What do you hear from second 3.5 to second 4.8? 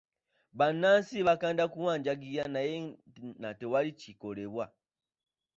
tewali kikolebwa.